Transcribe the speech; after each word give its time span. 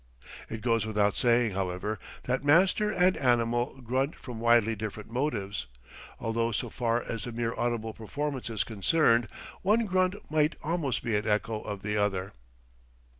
It 0.49 0.61
goes 0.61 0.83
without 0.83 1.15
saying, 1.15 1.51
however, 1.51 1.99
that 2.23 2.43
master 2.43 2.89
and 2.89 3.15
animal 3.17 3.79
grunt 3.83 4.15
from 4.15 4.39
widely 4.39 4.73
different 4.75 5.11
motives; 5.11 5.67
although, 6.19 6.51
so 6.51 6.71
far 6.71 7.03
as 7.03 7.25
the 7.25 7.31
mere 7.31 7.53
audible 7.55 7.93
performance 7.93 8.49
is 8.49 8.63
concerned, 8.63 9.27
one 9.61 9.85
grunt 9.85 10.15
might 10.31 10.55
almost 10.63 11.03
be 11.03 11.15
an 11.15 11.27
echo 11.27 11.61
of 11.61 11.83
the 11.83 11.97
other. 11.97 12.33